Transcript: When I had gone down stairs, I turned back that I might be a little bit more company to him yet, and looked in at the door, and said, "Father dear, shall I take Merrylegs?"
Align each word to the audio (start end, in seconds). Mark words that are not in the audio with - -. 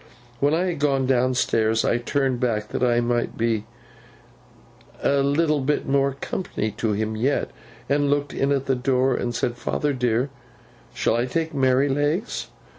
When 0.39 0.55
I 0.55 0.63
had 0.65 0.79
gone 0.79 1.05
down 1.05 1.35
stairs, 1.35 1.85
I 1.85 1.99
turned 1.99 2.39
back 2.39 2.69
that 2.69 2.81
I 2.83 3.01
might 3.01 3.37
be 3.37 3.65
a 5.03 5.21
little 5.21 5.59
bit 5.61 5.85
more 5.87 6.13
company 6.15 6.71
to 6.77 6.93
him 6.93 7.15
yet, 7.15 7.51
and 7.87 8.09
looked 8.09 8.33
in 8.33 8.51
at 8.51 8.65
the 8.65 8.73
door, 8.73 9.15
and 9.15 9.35
said, 9.35 9.57
"Father 9.57 9.93
dear, 9.93 10.31
shall 10.91 11.13
I 11.15 11.25
take 11.27 11.53
Merrylegs?" 11.53 12.47